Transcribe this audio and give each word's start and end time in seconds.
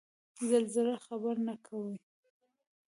زلزله 0.49 0.95
خبر 1.05 1.35
نه 1.47 1.55
کوي 1.65 1.97